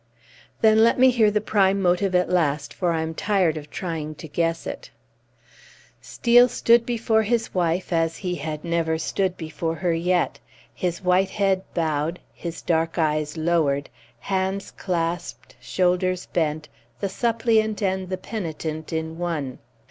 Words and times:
"Then 0.61 0.83
let 0.83 0.97
me 0.97 1.11
hear 1.11 1.29
the 1.29 1.39
prime 1.41 1.79
motive 1.79 2.15
at 2.15 2.27
last, 2.27 2.73
for 2.73 2.91
I 2.91 3.03
am 3.03 3.13
tired 3.13 3.55
of 3.55 3.69
trying 3.69 4.15
to 4.15 4.27
guess 4.27 4.65
it!" 4.65 4.89
Steel 6.01 6.49
stood 6.49 6.87
before 6.87 7.21
his 7.21 7.53
wife 7.53 7.93
as 7.93 8.17
he 8.17 8.33
had 8.33 8.63
never 8.65 8.97
stood 8.97 9.37
before 9.37 9.75
her 9.75 9.93
yet, 9.93 10.39
his 10.73 11.03
white 11.03 11.29
head 11.29 11.61
bowed, 11.75 12.19
his 12.33 12.63
dark 12.63 12.97
eyes 12.97 13.37
lowered, 13.37 13.91
hands 14.17 14.71
clasped, 14.71 15.55
shoulders 15.61 16.25
bent, 16.25 16.67
the 16.99 17.07
suppliant 17.07 17.83
and 17.83 18.09
the 18.09 18.17
penitent 18.17 18.91
in 18.91 19.19
one. 19.19 19.59